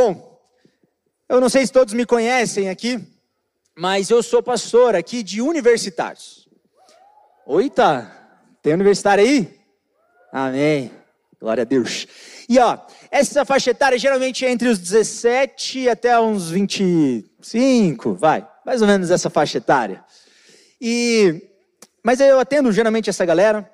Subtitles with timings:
[0.00, 0.40] Bom,
[1.28, 3.04] eu não sei se todos me conhecem aqui,
[3.76, 6.48] mas eu sou pastor aqui de universitários.
[7.44, 8.08] Oita,
[8.62, 9.58] tem universitário aí?
[10.32, 10.92] Amém.
[11.40, 12.06] Glória a Deus.
[12.48, 12.78] E ó,
[13.10, 19.10] essa faixa etária geralmente é entre os 17 até uns 25, vai, mais ou menos
[19.10, 20.04] essa faixa etária.
[20.80, 21.42] E
[22.04, 23.68] mas eu atendo geralmente essa galera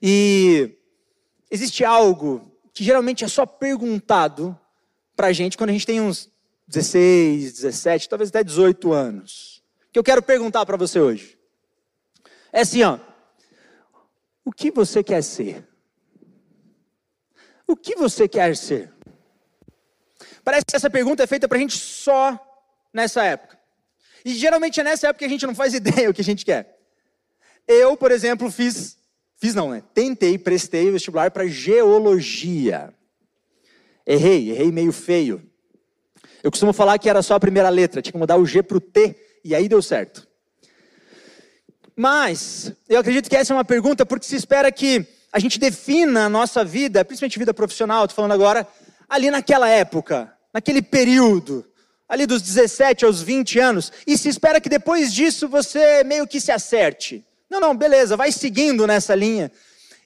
[0.00, 0.78] e
[1.50, 4.56] existe algo que geralmente é só perguntado
[5.16, 6.30] pra gente quando a gente tem uns
[6.66, 9.62] 16, 17, talvez até 18 anos.
[9.92, 11.38] Que eu quero perguntar para você hoje.
[12.52, 12.98] É assim, ó.
[14.44, 15.66] O que você quer ser?
[17.66, 18.92] O que você quer ser?
[20.44, 22.38] Parece que essa pergunta é feita para a gente só
[22.92, 23.58] nessa época.
[24.24, 26.44] E geralmente é nessa época que a gente não faz ideia o que a gente
[26.44, 26.78] quer.
[27.66, 28.98] Eu, por exemplo, fiz,
[29.36, 29.82] fiz não, né?
[29.94, 32.92] Tentei, prestei o vestibular para geologia.
[34.06, 35.42] Errei, errei meio feio.
[36.42, 38.76] Eu costumo falar que era só a primeira letra, tinha que mudar o G para
[38.76, 40.28] o T, e aí deu certo.
[41.96, 46.26] Mas, eu acredito que essa é uma pergunta porque se espera que a gente defina
[46.26, 48.66] a nossa vida, principalmente vida profissional, estou falando agora,
[49.08, 51.64] ali naquela época, naquele período,
[52.08, 56.40] ali dos 17 aos 20 anos, e se espera que depois disso você meio que
[56.40, 57.24] se acerte.
[57.48, 59.50] Não, não, beleza, vai seguindo nessa linha.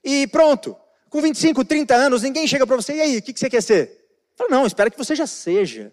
[0.04, 0.76] E pronto,
[1.08, 3.62] com 25, 30 anos, ninguém chega para você, e aí, o que, que você quer
[3.62, 4.08] ser?
[4.36, 5.92] Fala, não, espera que você já seja.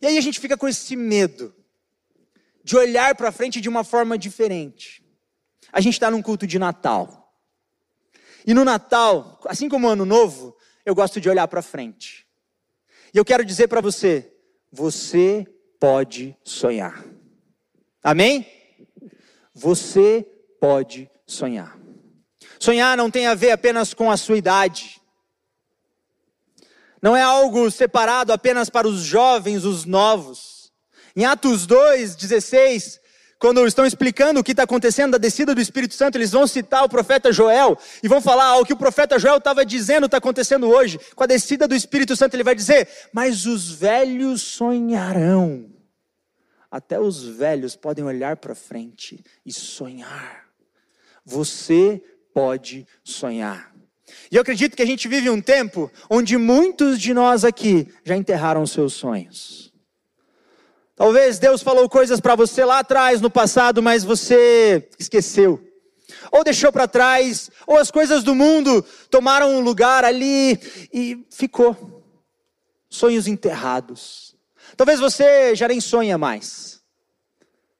[0.00, 1.54] E aí a gente fica com esse medo
[2.62, 5.04] de olhar para frente de uma forma diferente.
[5.72, 7.34] A gente está num culto de Natal.
[8.46, 12.26] E no Natal, assim como Ano Novo, eu gosto de olhar para frente.
[13.12, 14.32] E eu quero dizer para você:
[14.70, 15.46] você
[15.80, 17.04] pode sonhar.
[18.02, 18.46] Amém?
[19.54, 20.26] Você
[20.60, 21.83] pode sonhar.
[22.58, 25.00] Sonhar não tem a ver apenas com a sua idade.
[27.00, 30.72] Não é algo separado apenas para os jovens, os novos.
[31.14, 33.00] Em Atos 2, 16,
[33.38, 36.82] quando estão explicando o que está acontecendo da descida do Espírito Santo, eles vão citar
[36.82, 40.66] o profeta Joel e vão falar o que o profeta Joel estava dizendo está acontecendo
[40.66, 40.98] hoje.
[41.14, 45.70] Com a descida do Espírito Santo, ele vai dizer: Mas os velhos sonharão.
[46.70, 50.46] Até os velhos podem olhar para frente e sonhar.
[51.22, 52.02] Você
[52.34, 53.72] pode sonhar.
[54.30, 58.16] E eu acredito que a gente vive um tempo onde muitos de nós aqui já
[58.16, 59.72] enterraram seus sonhos.
[60.96, 65.60] Talvez Deus falou coisas para você lá atrás, no passado, mas você esqueceu.
[66.30, 70.58] Ou deixou para trás, ou as coisas do mundo tomaram um lugar ali
[70.92, 72.02] e ficou.
[72.88, 74.36] Sonhos enterrados.
[74.76, 76.80] Talvez você já nem sonha mais.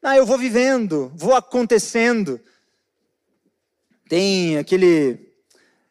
[0.03, 2.41] Ah, eu vou vivendo, vou acontecendo.
[4.15, 5.35] Tem aquele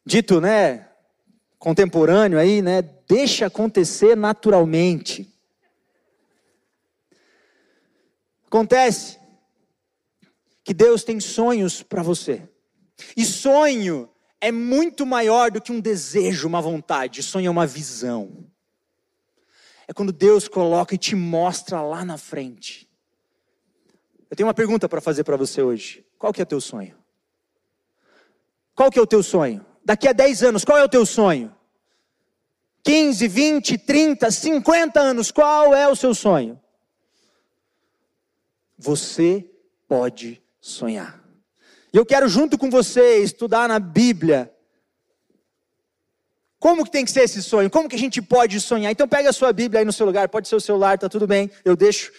[0.06, 0.88] dito, né,
[1.60, 5.30] contemporâneo aí, né, deixa acontecer naturalmente.
[8.46, 9.20] Acontece
[10.64, 12.48] que Deus tem sonhos para você.
[13.18, 14.10] E sonho
[14.40, 17.22] é muito maior do que um desejo, uma vontade.
[17.22, 18.50] Sonho é uma visão.
[19.86, 22.90] É quando Deus coloca e te mostra lá na frente.
[24.32, 26.06] Eu tenho uma pergunta para fazer para você hoje.
[26.18, 27.03] Qual que é teu sonho?
[28.76, 29.66] Qual que é o teu sonho?
[29.84, 31.54] Daqui a 10 anos, qual é o teu sonho?
[32.84, 36.60] 15, 20, 30, 50 anos, qual é o seu sonho?
[38.78, 39.50] Você
[39.88, 41.24] pode sonhar.
[41.94, 44.54] E eu quero junto com você estudar na Bíblia
[46.64, 47.70] como que tem que ser esse sonho?
[47.70, 48.90] Como que a gente pode sonhar?
[48.90, 51.28] Então pega a sua Bíblia aí no seu lugar, pode ser o celular, tá tudo
[51.28, 52.10] bem, eu deixo.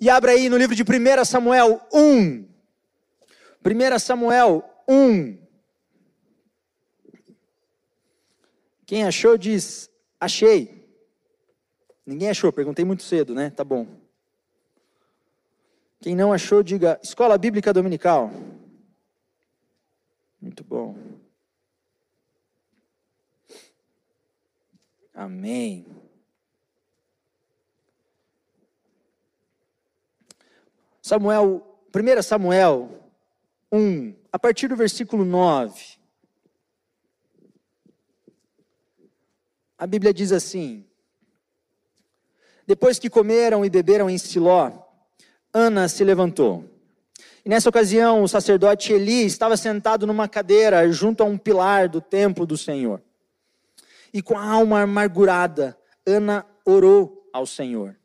[0.00, 2.48] E abra aí no livro de 1 Samuel 1.
[3.64, 5.38] 1 Samuel 1.
[8.86, 10.86] Quem achou diz: achei.
[12.06, 13.50] Ninguém achou, perguntei muito cedo, né?
[13.50, 13.86] Tá bom.
[16.00, 18.30] Quem não achou, diga Escola Bíblica Dominical.
[20.40, 20.96] Muito bom.
[25.12, 25.84] Amém.
[31.02, 33.10] Samuel, 1 Samuel
[33.72, 35.95] 1, a partir do versículo 9.
[39.78, 40.84] A Bíblia diz assim:
[42.66, 44.72] Depois que comeram e beberam em Siló,
[45.52, 46.64] Ana se levantou.
[47.44, 52.00] E nessa ocasião, o sacerdote Eli estava sentado numa cadeira junto a um pilar do
[52.00, 53.00] templo do Senhor.
[54.12, 57.96] E com a alma amargurada, Ana orou ao Senhor.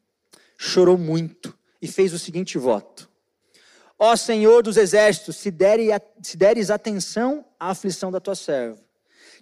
[0.58, 3.10] Chorou muito e fez o seguinte voto:
[3.98, 5.54] Ó Senhor dos exércitos, se,
[6.22, 8.80] se deres atenção à aflição da tua serva,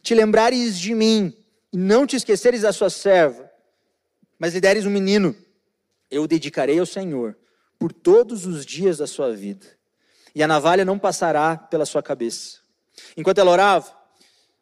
[0.02, 1.36] te lembrares de mim
[1.72, 3.50] e não te esqueceres da sua serva,
[4.38, 5.36] mas lhe deres um menino,
[6.10, 7.38] eu o dedicarei ao Senhor
[7.78, 9.66] por todos os dias da sua vida,
[10.34, 12.60] e a navalha não passará pela sua cabeça.
[13.16, 13.92] Enquanto ela orava,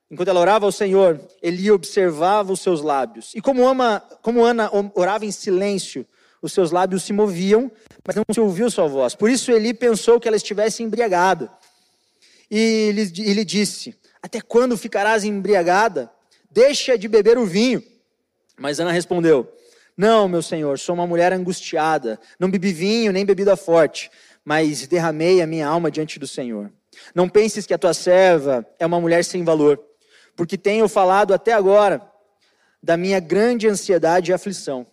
[0.10, 3.34] enquanto ela orava ao Senhor, Eli observava os seus lábios.
[3.36, 6.06] E como, ama, como Ana orava em silêncio,
[6.42, 7.72] os seus lábios se moviam,
[8.06, 9.16] mas não se ouviu sua voz.
[9.16, 11.52] Por isso Eli pensou que ela estivesse embriagada.
[12.50, 16.12] E lhe, lhe disse: Até quando ficarás embriagada?
[16.58, 17.84] Deixa de beber o vinho.
[18.58, 19.48] Mas Ana respondeu:
[19.96, 22.20] Não, meu senhor, sou uma mulher angustiada.
[22.40, 24.10] Não bebi vinho nem bebida forte,
[24.44, 26.74] mas derramei a minha alma diante do Senhor.
[27.14, 29.80] Não penses que a tua serva é uma mulher sem valor,
[30.36, 32.02] porque tenho falado até agora
[32.82, 34.84] da minha grande ansiedade e aflição.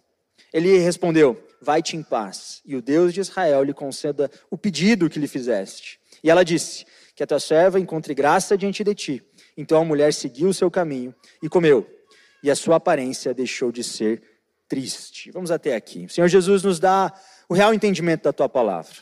[0.53, 5.19] Ele respondeu: Vai-te em paz, e o Deus de Israel lhe conceda o pedido que
[5.19, 5.99] lhe fizeste.
[6.23, 6.85] E ela disse:
[7.17, 9.23] Que a tua serva encontre graça diante de ti.
[9.57, 11.89] Então a mulher seguiu o seu caminho e comeu,
[12.43, 14.23] e a sua aparência deixou de ser
[14.69, 15.31] triste.
[15.31, 16.07] Vamos até aqui.
[16.07, 17.13] O Senhor Jesus nos dá
[17.49, 18.97] o real entendimento da tua palavra.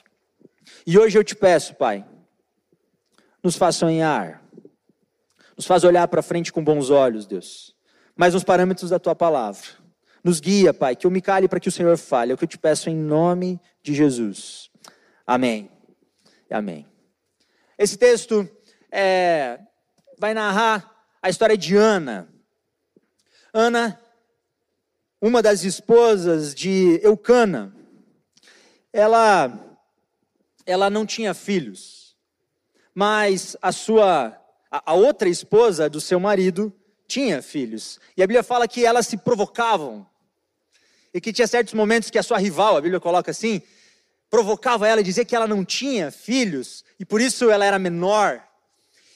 [0.87, 2.05] E hoje eu te peço, Pai,
[3.43, 4.43] nos faz sonhar,
[5.57, 7.75] nos faz olhar para frente com bons olhos, Deus,
[8.17, 9.67] mas nos parâmetros da tua palavra.
[10.23, 12.31] Nos guia, Pai, que eu me cale para que o Senhor fale.
[12.31, 14.71] É o que eu te peço em nome de Jesus.
[15.27, 15.69] Amém.
[16.49, 16.87] Amém.
[17.77, 18.49] Esse texto
[18.91, 19.59] é,
[20.23, 22.33] vai narrar a história de Ana.
[23.53, 24.01] Ana,
[25.21, 27.75] uma das esposas de Eucana,
[28.93, 29.53] ela,
[30.65, 32.17] ela não tinha filhos,
[32.95, 34.41] mas a sua,
[34.71, 36.73] a, a outra esposa do seu marido
[37.09, 37.99] tinha filhos.
[38.17, 40.07] E a Bíblia fala que elas se provocavam
[41.13, 43.61] e que tinha certos momentos que a sua rival, a Bíblia coloca assim,
[44.31, 48.52] provocava ela e dizia que ela não tinha filhos e por isso ela era menor.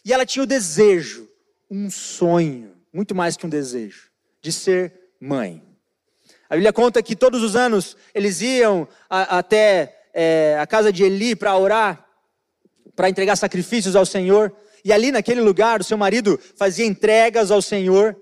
[0.07, 1.29] E ela tinha o desejo,
[1.69, 4.09] um sonho, muito mais que um desejo,
[4.41, 5.61] de ser mãe.
[6.49, 11.03] A Bíblia conta que todos os anos eles iam a, até é, a casa de
[11.03, 12.07] Eli para orar,
[12.95, 14.55] para entregar sacrifícios ao Senhor.
[14.85, 18.17] E ali naquele lugar, o seu marido fazia entregas ao Senhor.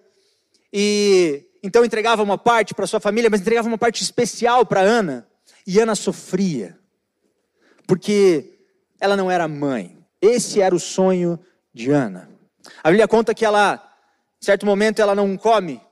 [0.72, 5.28] E então entregava uma parte para sua família, mas entregava uma parte especial para Ana.
[5.66, 6.78] E Ana sofria,
[7.86, 8.54] porque
[8.98, 9.98] ela não era mãe.
[10.18, 11.38] Esse era o sonho
[11.74, 12.30] de Ana.
[12.82, 13.82] A Bíblia conta que ela,
[14.40, 15.82] em certo momento, ela não come.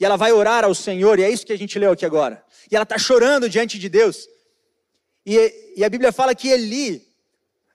[0.00, 2.42] E ela vai orar ao Senhor, e é isso que a gente leu aqui agora.
[2.70, 4.26] E ela está chorando diante de Deus.
[5.24, 7.06] E, e, a Bíblia fala que Eli,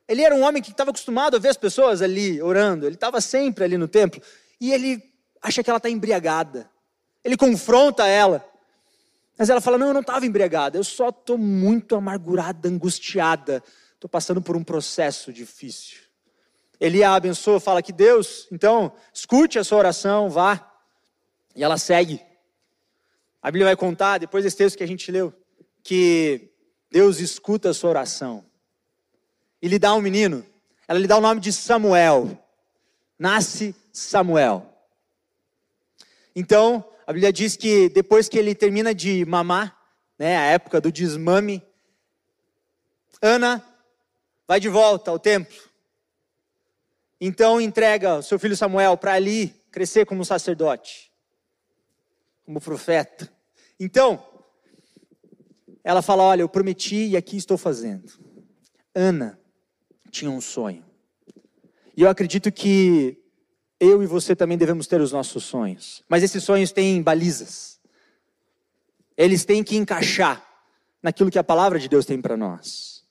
[0.08, 3.22] ele era um homem que estava acostumado a ver as pessoas ali orando, ele estava
[3.22, 4.22] sempre ali no templo,
[4.60, 5.02] e ele
[5.42, 6.70] acha que ela está embriagada.
[7.24, 8.46] Ele confronta ela.
[9.38, 13.64] Mas ela fala: Não, eu não estava embriagada, eu só estou muito amargurada, angustiada.
[13.94, 16.07] Estou passando por um processo difícil.
[16.80, 20.72] Ele a abençoa, fala que Deus, então, escute a sua oração, vá.
[21.56, 22.22] E ela segue.
[23.42, 25.34] A Bíblia vai contar, depois desse texto que a gente leu,
[25.82, 26.52] que
[26.92, 28.46] Deus escuta a sua oração.
[29.62, 30.46] E lhe dá um menino.
[30.88, 32.38] Ela lhe dá o nome de Samuel.
[33.18, 34.72] Nasce Samuel.
[36.36, 39.76] Então, a Bíblia diz que depois que ele termina de mamar,
[40.20, 41.64] né, a época do desmame,
[43.22, 43.64] Ana
[44.48, 45.58] vai de volta ao templo.
[47.20, 51.12] Então entrega o seu filho Samuel para ali crescer como sacerdote,
[52.46, 53.32] como profeta.
[53.80, 54.24] Então,
[55.84, 58.12] ela fala: Olha, eu prometi e aqui estou fazendo.
[58.94, 59.40] Ana
[60.12, 60.86] tinha um sonho.
[61.96, 63.18] E eu acredito que
[63.80, 66.04] eu e você também devemos ter os nossos sonhos.
[66.08, 67.80] Mas esses sonhos têm balizas.
[69.16, 70.44] Eles têm que encaixar
[71.02, 73.04] naquilo que a palavra de Deus tem para nós.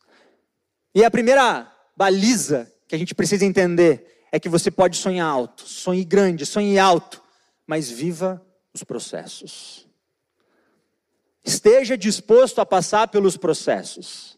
[0.95, 5.63] E a primeira baliza que a gente precisa entender é que você pode sonhar alto,
[5.63, 7.23] sonhe grande, sonhe alto,
[7.67, 9.87] mas viva os processos.
[11.45, 14.37] Esteja disposto a passar pelos processos.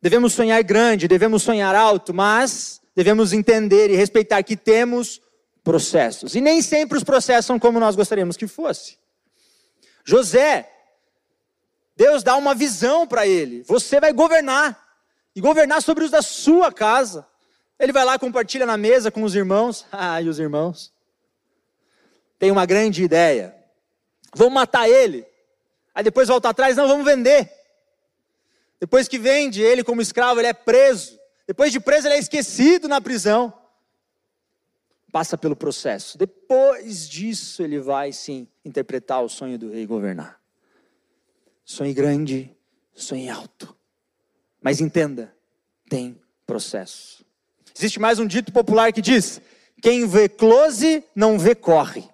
[0.00, 5.20] Devemos sonhar grande, devemos sonhar alto, mas devemos entender e respeitar que temos
[5.62, 6.34] processos.
[6.34, 8.98] E nem sempre os processos são como nós gostaríamos que fosse.
[10.04, 10.70] José,
[11.96, 13.62] Deus dá uma visão para ele.
[13.64, 14.84] Você vai governar.
[15.34, 17.26] E governar sobre os da sua casa.
[17.78, 19.86] Ele vai lá, compartilha na mesa com os irmãos.
[19.92, 20.92] Ah, e os irmãos?
[22.38, 23.54] Tem uma grande ideia.
[24.34, 25.26] Vamos matar ele.
[25.94, 27.50] Aí depois volta atrás, não, vamos vender.
[28.78, 31.18] Depois que vende ele como escravo, ele é preso.
[31.46, 33.52] Depois de preso, ele é esquecido na prisão
[35.16, 36.18] passa pelo processo.
[36.18, 40.38] Depois disso, ele vai sim interpretar o sonho do rei e governar.
[41.64, 42.54] Sonhe grande,
[42.94, 43.74] sonhe alto.
[44.60, 45.34] Mas entenda,
[45.88, 47.24] tem processo.
[47.78, 49.38] Existe mais um dito popular que diz:
[49.82, 52.08] quem vê close não vê corre.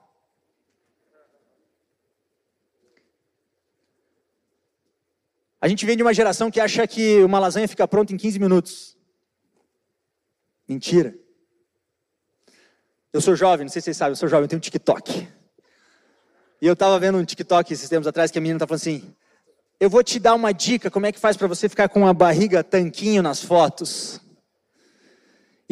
[5.60, 8.40] A gente vem de uma geração que acha que uma lasanha fica pronta em 15
[8.40, 8.96] minutos.
[10.68, 11.14] Mentira.
[13.12, 15.28] Eu sou jovem, não sei se vocês sabem, eu sou jovem, eu tenho um TikTok.
[16.60, 19.14] E eu estava vendo um TikTok esses tempos atrás que a menina tá falando assim:
[19.78, 22.12] "Eu vou te dar uma dica como é que faz para você ficar com a
[22.12, 24.20] barriga tanquinho nas fotos".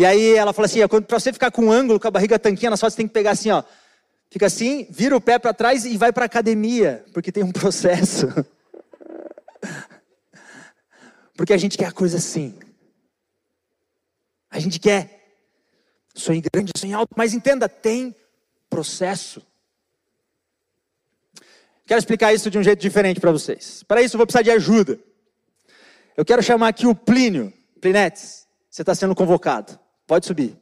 [0.00, 2.70] E aí ela falou assim: para você ficar com um ângulo, com a barriga tanquinha
[2.70, 3.62] nas fotos, você tem que pegar assim, ó.
[4.30, 8.26] Fica assim, vira o pé para trás e vai para academia, porque tem um processo.
[11.36, 12.58] Porque a gente quer a coisa assim.
[14.50, 15.36] A gente quer
[16.14, 18.16] sonho grande, sonho alto, mas entenda, tem
[18.70, 19.46] processo.
[21.86, 23.82] Quero explicar isso de um jeito diferente para vocês.
[23.82, 24.98] Para isso, eu vou precisar de ajuda.
[26.16, 27.52] Eu quero chamar aqui o Plínio.
[27.82, 29.79] Plinetes, você está sendo convocado.
[30.10, 30.58] Pode subir.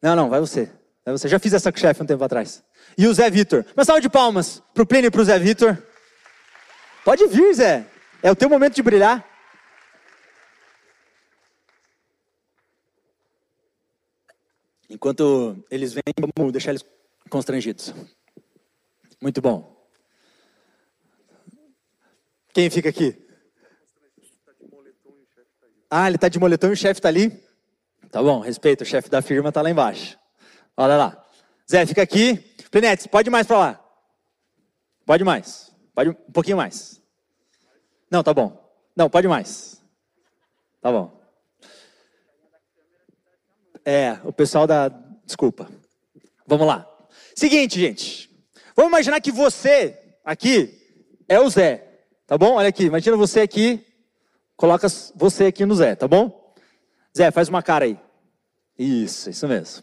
[0.00, 0.70] Não, não, vai você.
[1.04, 1.26] Vai você.
[1.26, 2.62] Já fiz essa com o chefe um tempo atrás.
[2.96, 3.66] E o Zé Vitor.
[3.76, 5.76] Uma salva de palmas para o Plínio e para o Zé Vitor.
[7.04, 7.84] Pode vir, Zé.
[8.22, 9.28] É o teu momento de brilhar.
[14.88, 16.04] Enquanto eles vêm,
[16.36, 16.84] vamos deixar eles
[17.28, 17.92] constrangidos.
[19.20, 19.76] Muito bom.
[22.54, 23.26] Quem fica aqui?
[25.90, 27.44] Ah, ele está de moletom e o chefe está ali?
[28.10, 30.18] Tá bom, respeito, o chefe da firma está lá embaixo.
[30.76, 31.24] Olha lá.
[31.70, 32.36] Zé, fica aqui.
[32.70, 33.84] Plenetes, pode mais para lá.
[35.04, 35.74] Pode mais.
[35.94, 37.00] Pode um pouquinho mais.
[38.10, 38.62] Não, tá bom.
[38.94, 39.82] Não, pode mais.
[40.80, 41.20] Tá bom.
[43.84, 44.88] É, o pessoal da.
[45.24, 45.68] Desculpa.
[46.46, 46.88] Vamos lá.
[47.34, 48.30] Seguinte, gente.
[48.74, 50.78] Vamos imaginar que você aqui
[51.28, 51.78] é o Zé.
[52.26, 52.54] Tá bom?
[52.54, 52.84] Olha aqui.
[52.84, 53.84] Imagina você aqui.
[54.56, 56.45] Coloca você aqui no Zé, tá bom?
[57.16, 57.98] Zé, faz uma cara aí.
[58.78, 59.82] Isso, isso mesmo.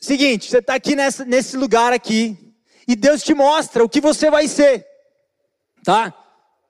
[0.00, 2.36] Seguinte, você está aqui nessa, nesse lugar aqui.
[2.88, 4.84] E Deus te mostra o que você vai ser.
[5.84, 6.12] Tá?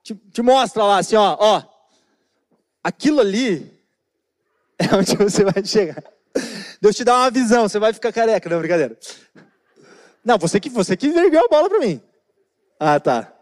[0.02, 1.62] Te, te mostra lá assim, ó, ó.
[2.84, 3.72] Aquilo ali
[4.78, 6.02] é onde você vai chegar.
[6.78, 8.98] Deus te dá uma visão, você vai ficar careca, não, brincadeira.
[10.22, 12.02] Não, você que, você que ergueu a bola para mim.
[12.78, 13.32] Ah, tá.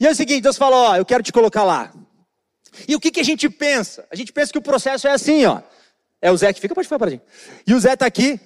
[0.00, 1.92] E é o seguinte, Deus falou, ó, eu quero te colocar lá.
[2.88, 4.06] E o que, que a gente pensa?
[4.10, 5.60] A gente pensa que o processo é assim, ó.
[6.20, 7.24] É o Zé que fica, pode para gente.
[7.66, 8.40] E o Zé tá aqui,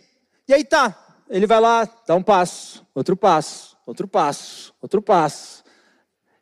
[0.48, 1.02] e aí tá.
[1.28, 5.64] Ele vai lá, dá um passo, outro passo, outro passo, outro passo.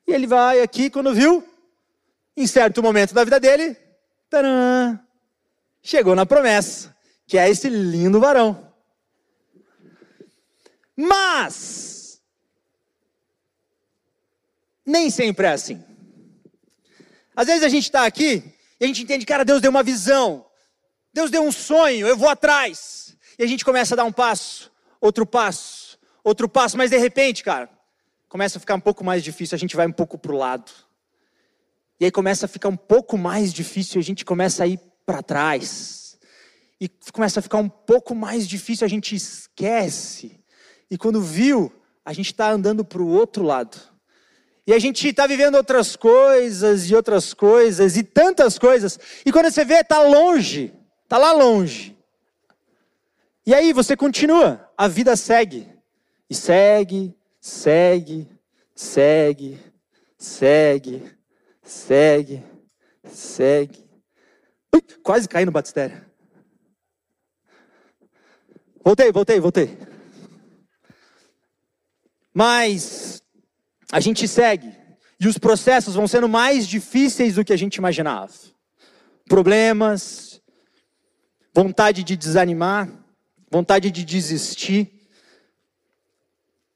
[0.07, 1.47] E ele vai aqui, quando viu,
[2.37, 3.76] em certo momento da vida dele,
[4.29, 4.99] taran,
[5.83, 6.95] chegou na promessa,
[7.26, 8.73] que é esse lindo varão.
[10.97, 12.23] Mas,
[14.85, 15.83] nem sempre é assim.
[17.35, 18.43] Às vezes a gente está aqui
[18.79, 20.47] e a gente entende, cara, Deus deu uma visão,
[21.12, 23.17] Deus deu um sonho, eu vou atrás.
[23.38, 27.43] E a gente começa a dar um passo, outro passo, outro passo, mas de repente,
[27.43, 27.69] cara,
[28.29, 30.71] começa a ficar um pouco mais difícil, a gente vai um pouco para o lado.
[32.00, 35.23] E aí começa a ficar um pouco mais difícil, a gente começa a ir para
[35.23, 36.19] trás.
[36.81, 40.41] E começa a ficar um pouco mais difícil, a gente esquece.
[40.91, 41.73] E quando viu,
[42.05, 43.79] a gente está andando para o outro lado.
[44.66, 48.99] E a gente está vivendo outras coisas e outras coisas e tantas coisas.
[49.25, 51.94] E quando você vê, está longe, está lá longe.
[53.47, 55.68] E aí você continua, a vida segue.
[56.30, 58.26] E segue, segue,
[58.75, 59.61] segue,
[60.16, 61.12] segue,
[61.62, 62.42] segue,
[63.04, 63.85] segue.
[64.75, 66.02] Ui, quase caí no batistério.
[68.83, 69.78] Voltei, voltei, voltei.
[72.33, 73.24] Mas
[73.91, 74.73] a gente segue
[75.19, 78.33] e os processos vão sendo mais difíceis do que a gente imaginava.
[79.26, 80.41] Problemas,
[81.53, 82.91] vontade de desanimar,
[83.50, 85.09] vontade de desistir.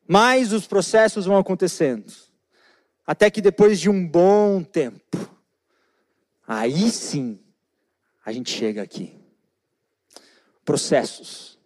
[0.06, 2.10] Mas os processos vão acontecendo.
[3.06, 5.30] Até que depois de um bom tempo,
[6.46, 7.40] aí sim
[8.24, 9.14] a gente chega aqui.
[10.64, 11.58] Processos.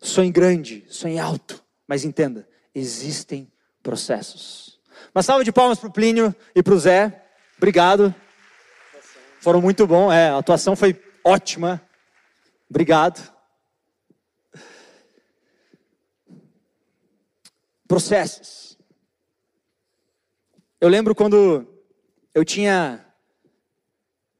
[0.00, 3.50] Sonhe grande, sonhe alto, mas entenda, existem
[3.86, 4.80] processos.
[5.14, 7.24] Uma salva de palmas para o Plínio e para o Zé.
[7.56, 8.12] Obrigado.
[9.40, 10.12] Foram muito bom.
[10.12, 11.80] É, a atuação foi ótima.
[12.68, 13.32] Obrigado.
[17.86, 18.76] Processos.
[20.80, 21.64] Eu lembro quando
[22.34, 23.06] eu tinha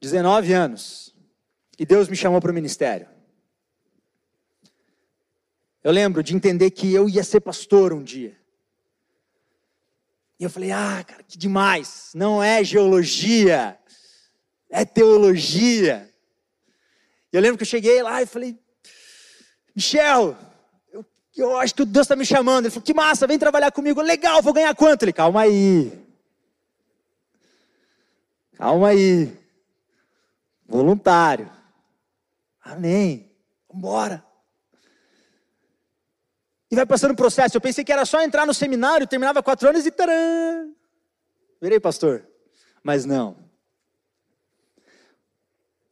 [0.00, 1.14] 19 anos
[1.78, 3.06] e Deus me chamou para o ministério.
[5.84, 8.36] Eu lembro de entender que eu ia ser pastor um dia.
[10.38, 12.10] E eu falei, ah, cara, que demais.
[12.14, 13.78] Não é geologia,
[14.70, 16.12] é teologia.
[17.32, 18.58] E eu lembro que eu cheguei lá e falei,
[19.74, 20.36] Michel,
[20.92, 22.66] eu, eu acho que Deus está me chamando.
[22.66, 24.02] Ele falou, que massa, vem trabalhar comigo.
[24.02, 25.04] Legal, vou ganhar quanto?
[25.04, 25.92] Ele, calma aí.
[28.56, 29.38] Calma aí.
[30.66, 31.50] Voluntário.
[32.62, 33.30] Amém.
[33.72, 34.25] Vambora.
[36.70, 37.56] E vai passando o processo.
[37.56, 40.72] Eu pensei que era só entrar no seminário, terminava quatro anos e taran!
[41.60, 42.26] Virei pastor.
[42.82, 43.36] Mas não.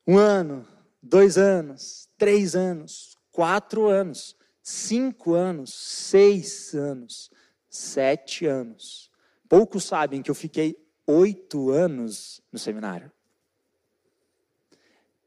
[0.06, 0.66] Um ano,
[1.02, 7.30] dois anos, três anos, quatro anos, cinco anos, seis anos,
[7.70, 9.10] sete anos.
[9.48, 10.76] Poucos sabem que eu fiquei
[11.06, 13.10] oito anos no seminário.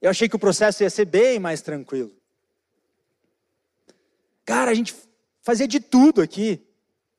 [0.02, 2.16] Eu achei que o processo ia ser bem mais tranquilo.
[4.46, 4.96] Cara, a gente
[5.48, 6.62] fazia de tudo aqui.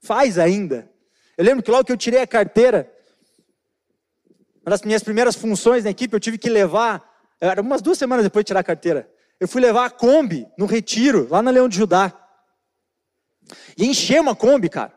[0.03, 0.91] Faz ainda.
[1.39, 2.93] Eu lembro que logo que eu tirei a carteira,
[4.61, 7.03] uma das minhas primeiras funções na equipe, eu tive que levar,
[7.41, 10.67] era umas duas semanas depois de tirar a carteira, eu fui levar a Kombi no
[10.67, 12.13] retiro, lá na Leão de Judá.
[13.79, 14.93] E encheu uma Kombi, cara.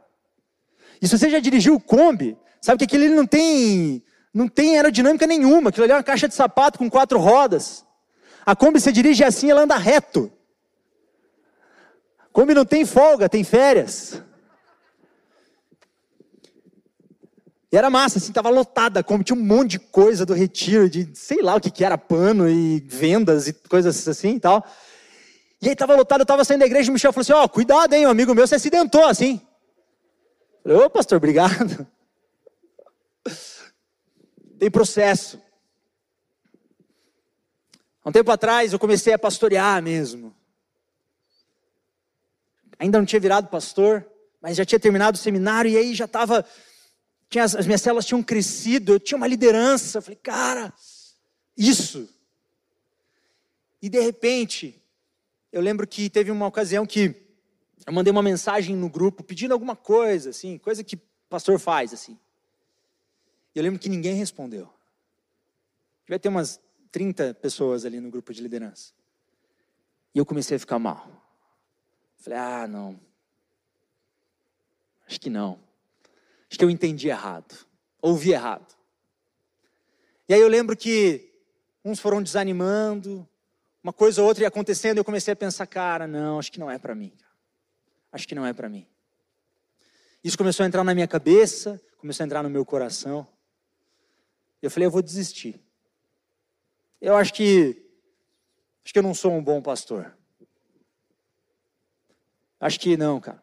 [1.01, 5.69] E se você já dirigiu Kombi, sabe que aquilo não tem, não tem aerodinâmica nenhuma.
[5.69, 7.85] Aquilo ali é uma caixa de sapato com quatro rodas.
[8.45, 10.29] A Kombi você dirige assim, ela anda reto.
[12.31, 14.21] Kombi não tem folga, tem férias.
[17.71, 21.09] E era massa, assim, tava lotada, como tinha um monte de coisa do retiro, de
[21.13, 24.65] sei lá o que que era, pano e vendas e coisas assim e tal.
[25.61, 27.43] E aí tava lotado, eu tava saindo da igreja, e o Michel falou assim, ó,
[27.43, 29.39] oh, cuidado, hein, um amigo meu se acidentou, assim.
[30.65, 31.87] Eu falei, ô pastor, obrigado.
[34.59, 35.39] Tem processo.
[38.03, 40.35] Há um tempo atrás eu comecei a pastorear mesmo.
[42.81, 44.03] Ainda não tinha virado pastor,
[44.41, 46.43] mas já tinha terminado o seminário e aí já estava
[47.29, 49.99] tinha, as minhas células tinham crescido, eu tinha uma liderança.
[49.99, 50.73] Eu falei, cara,
[51.55, 52.09] isso.
[53.79, 54.83] E de repente,
[55.51, 57.15] eu lembro que teve uma ocasião que
[57.85, 60.97] eu mandei uma mensagem no grupo pedindo alguma coisa, assim, coisa que
[61.29, 62.17] pastor faz, assim.
[63.53, 64.67] E eu lembro que ninguém respondeu.
[66.03, 66.59] Devia ter umas
[66.91, 68.91] 30 pessoas ali no grupo de liderança.
[70.15, 71.20] E eu comecei a ficar mal.
[72.21, 72.99] Falei, ah, não.
[75.07, 75.59] Acho que não.
[76.49, 77.55] Acho que eu entendi errado,
[78.01, 78.75] ouvi errado.
[80.29, 81.33] E aí eu lembro que
[81.83, 83.27] uns foram desanimando,
[83.83, 86.59] uma coisa ou outra ia acontecendo, e eu comecei a pensar, cara, não, acho que
[86.59, 87.11] não é para mim.
[88.11, 88.87] Acho que não é para mim.
[90.23, 93.27] Isso começou a entrar na minha cabeça, começou a entrar no meu coração.
[94.61, 95.59] Eu falei, eu vou desistir.
[97.01, 97.83] Eu acho que
[98.83, 100.15] acho que eu não sou um bom pastor.
[102.61, 103.41] Acho que não, cara.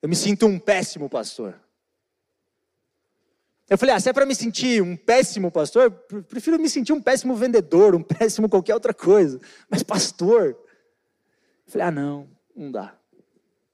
[0.00, 1.60] Eu me sinto um péssimo pastor.
[3.68, 7.02] Eu falei, ah, se é para me sentir um péssimo pastor, prefiro me sentir um
[7.02, 9.40] péssimo vendedor, um péssimo qualquer outra coisa.
[9.68, 10.56] Mas pastor?
[11.66, 12.96] Eu falei, ah, não, não dá.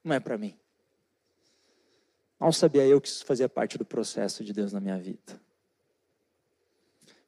[0.02, 0.58] Não é para mim.
[2.40, 5.40] Mal sabia eu que isso fazia parte do processo de Deus na minha vida.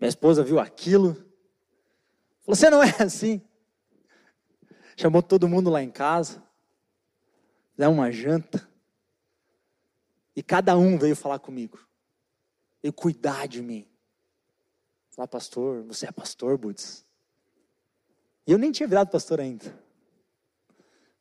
[0.00, 1.14] Minha esposa viu aquilo,
[2.42, 3.40] falou: Você não é assim.
[4.96, 6.42] Chamou todo mundo lá em casa,
[7.76, 8.68] deu uma janta,
[10.34, 11.78] e cada um veio falar comigo
[12.82, 13.88] e cuidar de mim.
[15.10, 17.04] Falar, pastor, você é pastor, Buds?
[18.46, 19.76] E eu nem tinha virado pastor ainda.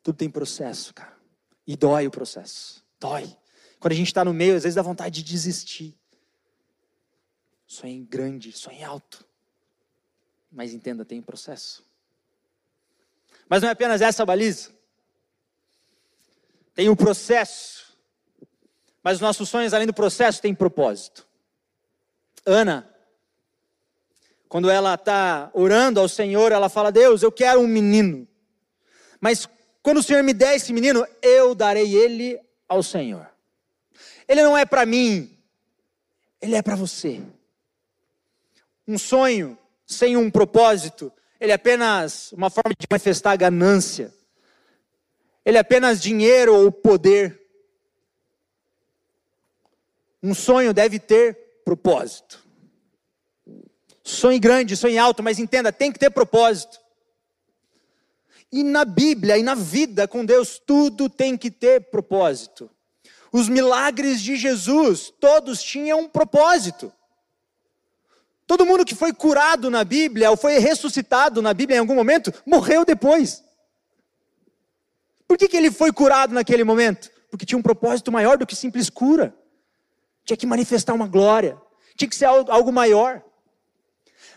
[0.04, 1.18] Tudo tem processo, cara.
[1.66, 2.86] E dói o processo.
[3.00, 3.36] Dói.
[3.80, 5.98] Quando a gente está no meio, às vezes dá vontade de desistir.
[7.66, 9.26] Sonhe grande, sonhe alto.
[10.52, 11.84] Mas entenda, tem processo.
[13.50, 14.72] Mas não é apenas essa baliza.
[16.76, 17.98] Tem o processo.
[19.02, 21.26] Mas os nossos sonhos, além do processo, têm propósito.
[22.46, 22.88] Ana,
[24.48, 28.28] quando ela está orando ao Senhor, ela fala: Deus, eu quero um menino.
[29.20, 29.48] Mas
[29.82, 33.28] quando o Senhor me der esse menino, eu darei ele ao Senhor.
[34.28, 35.38] Ele não é para mim,
[36.42, 37.22] ele é para você.
[38.88, 44.14] Um sonho sem um propósito, ele é apenas uma forma de manifestar ganância.
[45.46, 47.40] Ele é apenas dinheiro ou poder.
[50.22, 52.44] Um sonho deve ter propósito.
[54.04, 56.80] Sonhe grande, sonhe alto, mas entenda, tem que ter propósito.
[58.52, 62.70] E na Bíblia e na vida com Deus, tudo tem que ter propósito.
[63.32, 66.92] Os milagres de Jesus, todos tinham um propósito.
[68.48, 72.34] Todo mundo que foi curado na Bíblia, ou foi ressuscitado na Bíblia em algum momento,
[72.46, 73.45] morreu depois.
[75.28, 77.10] Por que, que ele foi curado naquele momento?
[77.30, 79.36] Porque tinha um propósito maior do que simples cura.
[80.24, 81.58] Tinha que manifestar uma glória
[81.96, 83.24] tinha que ser algo maior.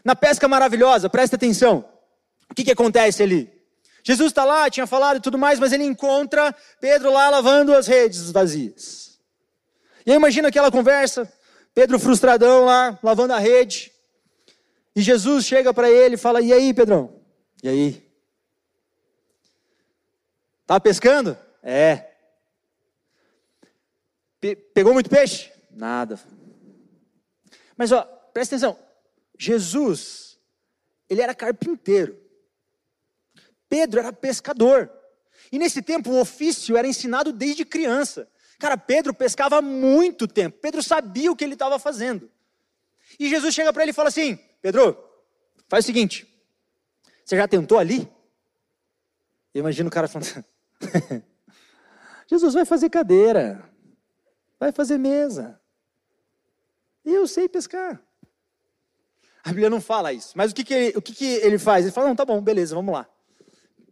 [0.04, 1.84] Na pesca maravilhosa, presta atenção.
[2.50, 3.52] O que, que acontece ali?
[4.02, 7.86] Jesus está lá, tinha falado e tudo mais, mas ele encontra Pedro lá lavando as
[7.86, 9.18] redes vazias.
[10.06, 11.30] E aí imagina aquela conversa.
[11.74, 13.92] Pedro frustradão lá, lavando a rede.
[14.96, 17.20] E Jesus chega para ele e fala: E aí, Pedrão?
[17.62, 18.07] E aí?
[20.68, 21.34] Tá pescando?
[21.62, 22.12] É.
[24.38, 25.50] Pe pegou muito peixe?
[25.70, 26.20] Nada.
[27.74, 28.02] Mas ó,
[28.34, 28.78] presta atenção.
[29.38, 30.38] Jesus,
[31.08, 32.20] ele era carpinteiro.
[33.66, 34.92] Pedro era pescador.
[35.50, 38.30] E nesse tempo o ofício era ensinado desde criança.
[38.58, 40.58] Cara, Pedro pescava há muito tempo.
[40.60, 42.30] Pedro sabia o que ele estava fazendo.
[43.18, 45.02] E Jesus chega para ele e fala assim: Pedro,
[45.66, 46.28] faz o seguinte.
[47.24, 48.06] Você já tentou ali?
[49.54, 50.44] Imagina o cara falando:
[52.26, 53.64] Jesus vai fazer cadeira,
[54.58, 55.60] vai fazer mesa.
[57.04, 58.00] Eu sei pescar.
[59.42, 60.32] A Bíblia não fala isso.
[60.36, 61.84] Mas o que, que, ele, o que, que ele faz?
[61.84, 63.06] Ele fala: não, tá bom, beleza, vamos lá.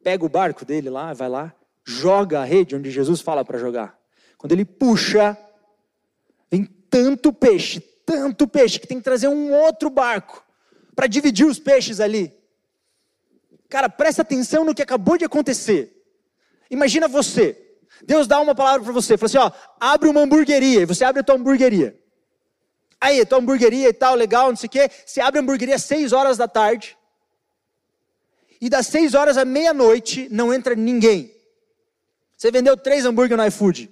[0.03, 3.99] Pega o barco dele lá, vai lá, joga a rede onde Jesus fala para jogar.
[4.37, 5.37] Quando ele puxa,
[6.51, 10.45] vem tanto peixe, tanto peixe, que tem que trazer um outro barco
[10.95, 12.33] para dividir os peixes ali.
[13.69, 15.96] Cara, presta atenção no que acabou de acontecer.
[16.71, 17.57] Imagina você,
[18.03, 19.51] Deus dá uma palavra para você, fala assim: ó,
[19.81, 21.99] abre uma hamburgueria, e você abre a tua hamburgueria.
[23.01, 24.91] Aí, tua hamburgueria e tal, legal, não sei o quê.
[25.05, 26.97] Você abre a hamburgueria às 6 horas da tarde.
[28.61, 31.31] E das 6 horas à meia-noite não entra ninguém.
[32.37, 33.91] Você vendeu três hambúrguer no iFood.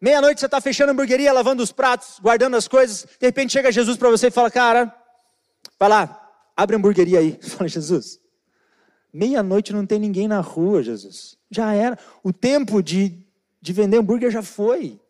[0.00, 3.02] Meia-noite você está fechando a hamburgueria, lavando os pratos, guardando as coisas.
[3.18, 4.94] De repente chega Jesus para você e fala: Cara,
[5.78, 7.38] vai lá, abre a hamburgueria aí.
[7.42, 8.20] Fala, Jesus,
[9.12, 11.36] meia-noite não tem ninguém na rua, Jesus.
[11.50, 11.98] Já era.
[12.22, 13.18] O tempo de,
[13.60, 15.00] de vender hambúrguer já foi.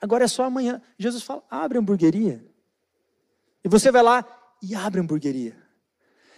[0.00, 0.80] Agora é só amanhã.
[0.98, 2.44] Jesus fala: abre a hamburgueria.
[3.64, 4.26] E você vai lá
[4.62, 5.56] e abre a hamburgueria.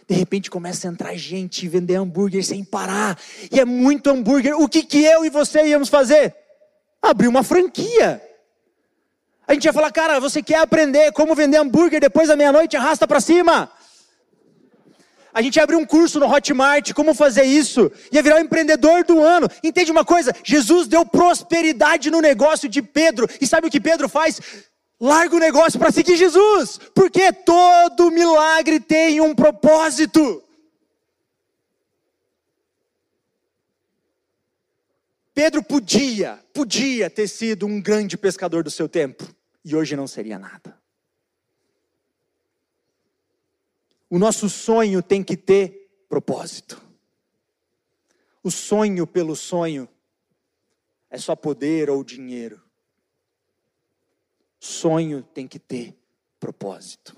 [0.09, 3.19] De repente começa a entrar gente vender hambúrguer sem parar.
[3.51, 4.59] E é muito hambúrguer.
[4.61, 6.35] O que, que eu e você íamos fazer?
[7.03, 8.23] abrir uma franquia.
[9.47, 12.77] A gente ia falar, cara, você quer aprender como vender hambúrguer depois da meia-noite?
[12.77, 13.71] Arrasta para cima.
[15.37, 17.93] A gente ia abrir um curso no Hotmart, como fazer isso.
[18.11, 19.47] Ia virar o empreendedor do ano.
[19.63, 20.35] Entende uma coisa?
[20.43, 23.29] Jesus deu prosperidade no negócio de Pedro.
[23.39, 24.41] E sabe o que Pedro faz?
[24.99, 26.81] Larga o negócio para seguir Jesus.
[26.95, 30.43] Porque todo milagre tem um propósito.
[35.35, 39.23] Pedro podia, podia ter sido um grande pescador do seu tempo,
[39.63, 40.86] e hoje não seria nada.
[44.17, 46.83] O nosso sonho tem que ter propósito.
[48.43, 49.87] O sonho pelo sonho
[51.11, 52.63] é só poder ou dinheiro.
[54.59, 55.95] Sonho tem que ter
[56.41, 57.15] propósito.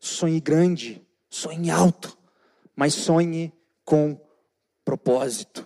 [0.00, 2.18] Sonhe grande, sonhe alto,
[2.74, 3.52] mas sonhe
[3.84, 4.20] com
[4.84, 5.64] propósito.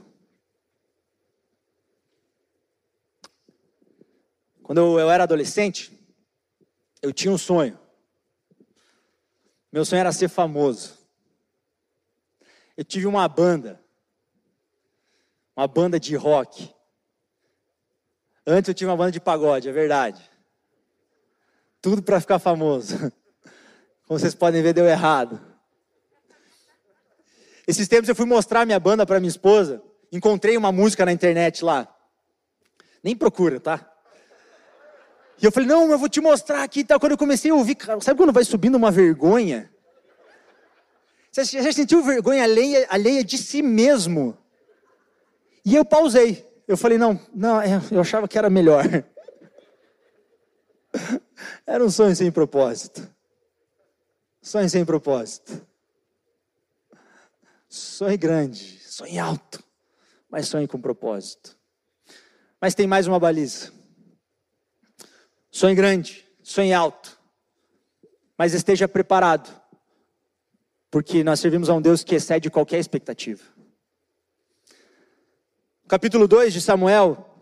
[4.62, 5.90] Quando eu, era adolescente,
[7.00, 7.80] eu tinha um sonho.
[9.72, 10.98] Meu sonho era ser famoso.
[12.76, 13.82] Eu tive uma banda,
[15.56, 16.74] uma banda de rock.
[18.46, 20.30] Antes eu tive uma banda de pagode, é verdade.
[21.80, 22.98] Tudo para ficar famoso.
[24.06, 25.40] Como vocês podem ver, deu errado.
[27.66, 29.82] Esses tempos eu fui mostrar minha banda para minha esposa.
[30.10, 31.88] Encontrei uma música na internet lá.
[33.02, 33.91] Nem procura, tá?
[35.42, 37.00] E eu falei, não, eu vou te mostrar aqui e tal.
[37.00, 39.68] Quando eu comecei a ouvir, sabe quando vai subindo uma vergonha?
[41.32, 44.38] Você já sentiu vergonha alheia, alheia de si mesmo?
[45.64, 46.48] E eu pausei.
[46.68, 48.84] Eu falei, não, não, é, eu achava que era melhor.
[51.66, 53.10] Era um sonho sem propósito.
[54.40, 55.60] Sonho sem propósito.
[57.68, 59.64] Sonho grande, sonho alto,
[60.30, 61.56] mas sonho com propósito.
[62.60, 63.81] Mas tem mais uma baliza.
[65.54, 67.20] Sonhe grande, sonhe alto,
[68.38, 69.54] mas esteja preparado,
[70.90, 73.44] porque nós servimos a um Deus que excede qualquer expectativa.
[75.86, 77.36] Capítulo 2 de Samuel,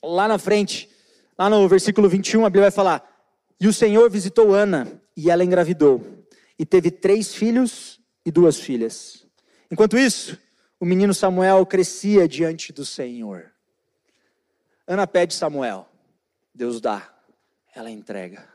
[0.00, 0.88] lá na frente,
[1.36, 3.04] lá no versículo 21, a Bíblia vai falar:
[3.58, 6.24] E o Senhor visitou Ana, e ela engravidou,
[6.56, 9.26] e teve três filhos e duas filhas.
[9.68, 10.38] Enquanto isso,
[10.78, 13.50] o menino Samuel crescia diante do Senhor.
[14.86, 15.89] Ana pede Samuel.
[16.54, 17.12] Deus dá,
[17.74, 18.48] ela entrega.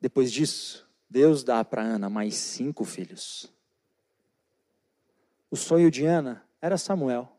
[0.00, 3.52] Depois disso, Deus dá para Ana mais cinco filhos.
[5.50, 7.30] O sonho de Ana era Samuel.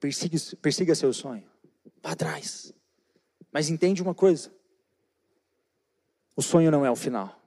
[0.00, 1.48] Persiga, persiga seu sonho.
[2.02, 2.74] Vá atrás.
[3.52, 4.52] Mas entende uma coisa:
[6.34, 7.40] o sonho não é o final.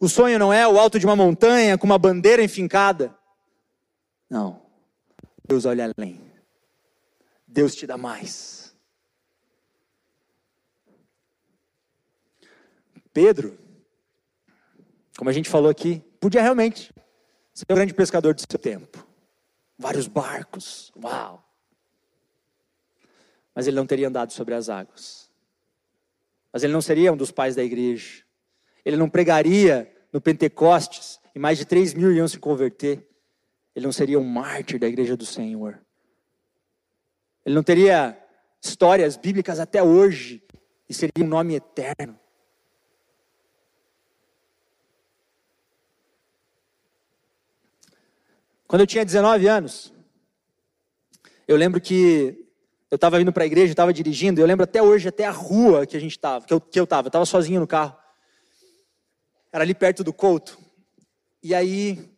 [0.00, 3.16] O sonho não é o alto de uma montanha com uma bandeira enfincada.
[4.28, 4.62] Não.
[5.46, 6.31] Deus olha além.
[7.52, 8.74] Deus te dá mais.
[13.12, 13.58] Pedro,
[15.18, 16.92] como a gente falou aqui, podia realmente
[17.52, 19.06] ser o grande pescador do seu tempo.
[19.78, 21.46] Vários barcos, uau!
[23.54, 25.30] Mas ele não teria andado sobre as águas.
[26.50, 28.24] Mas ele não seria um dos pais da igreja.
[28.82, 33.06] Ele não pregaria no Pentecostes e mais de 3 mil iam se converter.
[33.76, 35.84] Ele não seria um mártir da igreja do Senhor.
[37.44, 38.18] Ele não teria
[38.60, 40.42] histórias bíblicas até hoje
[40.88, 42.18] e seria um nome eterno.
[48.66, 49.92] Quando eu tinha 19 anos,
[51.46, 52.42] eu lembro que
[52.90, 55.86] eu estava indo para a igreja, estava dirigindo, eu lembro até hoje, até a rua
[55.86, 57.96] que a gente estava, que eu estava, que eu estava sozinho no carro.
[59.52, 60.58] Era ali perto do Couto.
[61.42, 62.10] E aí,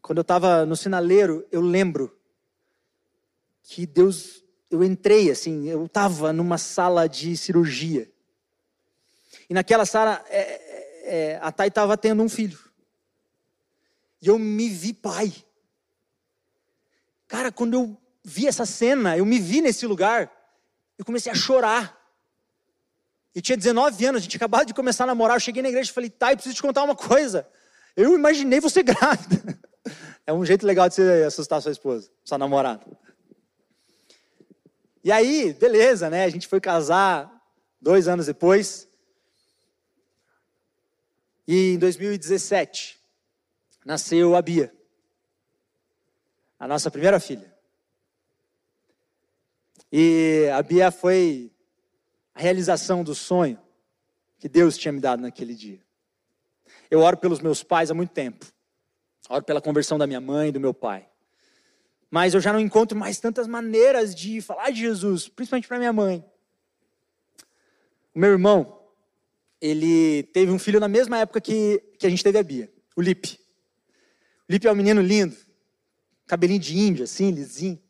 [0.00, 2.16] quando eu estava no sinaleiro, eu lembro
[3.62, 8.10] que Deus, eu entrei assim, eu estava numa sala de cirurgia.
[9.48, 12.58] E naquela sala, é, é, é a Thay estava tendo um filho.
[14.20, 15.32] E eu me vi pai.
[17.26, 20.30] Cara, quando eu vi essa cena, eu me vi nesse lugar,
[20.98, 21.96] eu comecei a chorar.
[23.34, 25.36] Eu tinha 19 anos, a gente acabado de começar a namorar.
[25.36, 27.48] Eu cheguei na igreja e falei, eu preciso te contar uma coisa.
[27.96, 29.58] Eu imaginei você grávida.
[30.26, 32.84] É um jeito legal de você assustar sua esposa, sua namorada.
[35.02, 36.24] E aí, beleza, né?
[36.24, 37.30] A gente foi casar
[37.80, 38.88] dois anos depois.
[41.46, 43.00] E em 2017,
[43.84, 44.72] nasceu a Bia
[46.58, 47.54] a nossa primeira filha.
[49.92, 51.52] E a Bia foi
[52.34, 53.58] a realização do sonho
[54.38, 55.80] que Deus tinha me dado naquele dia.
[56.90, 58.46] Eu oro pelos meus pais há muito tempo.
[59.28, 61.08] Oro pela conversão da minha mãe e do meu pai.
[62.10, 65.92] Mas eu já não encontro mais tantas maneiras de falar de Jesus, principalmente para minha
[65.92, 66.24] mãe.
[68.14, 68.80] O meu irmão,
[69.60, 73.02] ele teve um filho na mesma época que, que a gente teve a Bia, o
[73.02, 73.38] Lipe.
[74.48, 75.36] O Lipe é um menino lindo,
[76.26, 77.80] cabelinho de índio, assim, lisinho.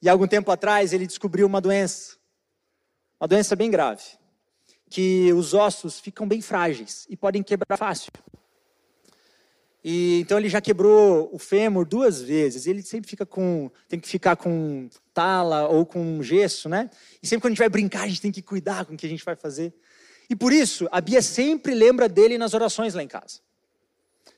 [0.00, 2.16] E algum tempo atrás ele descobriu uma doença,
[3.18, 4.04] uma doença bem grave,
[4.88, 8.12] que os ossos ficam bem frágeis e podem quebrar fácil.
[9.88, 12.66] E então ele já quebrou o fêmur duas vezes.
[12.66, 16.90] Ele sempre fica com, tem que ficar com tala ou com gesso, né?
[17.22, 19.06] E sempre quando a gente vai brincar, a gente tem que cuidar com o que
[19.06, 19.72] a gente vai fazer.
[20.28, 23.38] E por isso, a Bia sempre lembra dele nas orações lá em casa.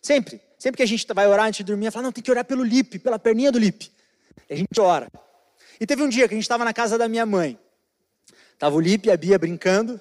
[0.03, 0.39] Sempre.
[0.59, 2.45] Sempre que a gente vai orar antes de dormir, ela fala, não, tem que orar
[2.45, 3.91] pelo Lipe, pela perninha do Lipe.
[4.51, 5.11] E a gente ora.
[5.81, 7.59] E teve um dia que a gente estava na casa da minha mãe.
[8.59, 9.99] Tava o Lipe e a Bia brincando.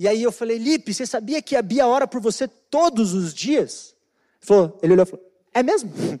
[0.00, 3.32] E aí eu falei, Lipe, você sabia que a Bia ora por você todos os
[3.32, 3.96] dias?
[4.40, 5.92] Falou, ele olhou e falou, é mesmo?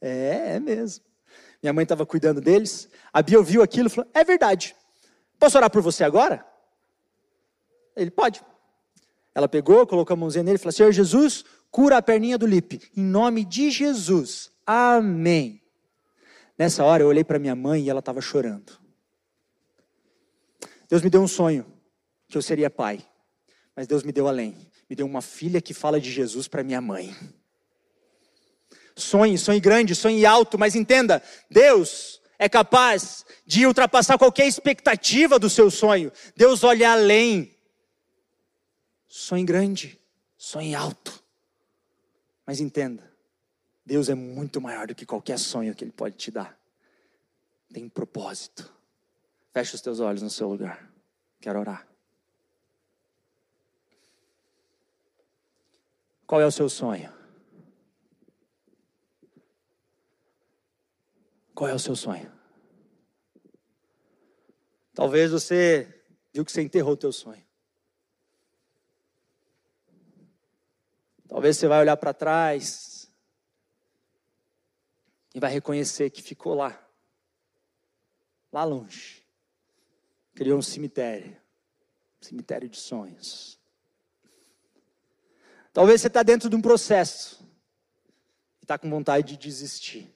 [0.00, 1.04] é, é mesmo.
[1.62, 2.88] Minha mãe estava cuidando deles.
[3.12, 4.74] A Bia ouviu aquilo e falou, é verdade.
[5.38, 6.46] Posso orar por você agora?
[7.96, 8.42] Ele, pode.
[9.34, 12.80] Ela pegou, colocou a mãozinha nele e falou, Senhor Jesus, cura a perninha do Lipe,
[12.96, 14.50] em nome de Jesus.
[14.66, 15.62] Amém.
[16.58, 18.78] Nessa hora eu olhei para minha mãe e ela estava chorando.
[20.88, 21.66] Deus me deu um sonho
[22.26, 23.00] que eu seria pai,
[23.76, 24.56] mas Deus me deu além.
[24.88, 27.14] Me deu uma filha que fala de Jesus para minha mãe.
[28.96, 35.50] Sonhe, sonhe grande, sonhe alto, mas entenda, Deus é capaz de ultrapassar qualquer expectativa do
[35.50, 36.10] seu sonho.
[36.36, 37.54] Deus olha além.
[39.06, 40.00] Sonhe grande,
[40.36, 41.22] sonhe alto.
[42.46, 43.12] Mas entenda,
[43.84, 46.58] Deus é muito maior do que qualquer sonho que Ele pode te dar.
[47.72, 48.72] Tem um propósito.
[49.52, 50.90] Feche os teus olhos no seu lugar.
[51.40, 51.87] Quero orar.
[56.28, 57.10] Qual é o seu sonho?
[61.54, 62.30] Qual é o seu sonho?
[64.92, 67.42] Talvez você viu que você enterrou o teu sonho.
[71.26, 73.10] Talvez você vai olhar para trás
[75.34, 76.78] e vai reconhecer que ficou lá,
[78.52, 79.26] lá longe.
[80.34, 81.40] Criou um cemitério,
[82.20, 83.57] um cemitério de sonhos.
[85.78, 87.40] Talvez você está dentro de um processo
[88.60, 90.12] e está com vontade de desistir.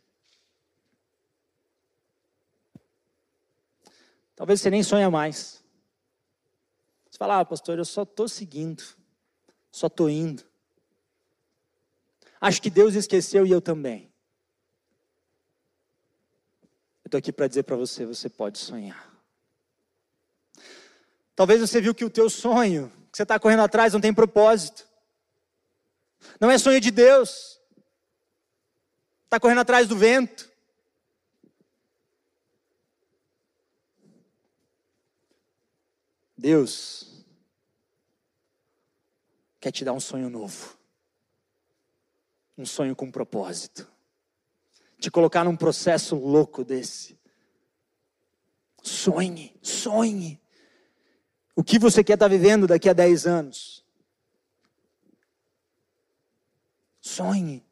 [4.35, 5.63] Talvez você nem sonha mais.
[7.09, 8.83] Você fala, ah, pastor, eu só estou seguindo,
[9.71, 10.43] só estou indo.
[12.41, 14.13] Acho que Deus esqueceu e eu também.
[17.05, 19.17] Eu estou aqui para dizer para você: você pode sonhar.
[21.37, 24.91] Talvez você viu que o teu sonho, que você está correndo atrás, não tem propósito.
[26.41, 27.61] Não é sonho de Deus.
[29.25, 30.51] Está correndo atrás do vento.
[36.37, 37.25] Deus
[39.61, 40.77] quer te dar um sonho novo.
[42.59, 43.91] Um sonho com propósito.
[44.99, 47.19] Te colocar num processo louco desse.
[48.83, 50.41] Sonhe, sonhe.
[51.55, 53.82] O que você quer estar vivendo daqui a 10 anos?
[57.03, 57.63] Sonhe.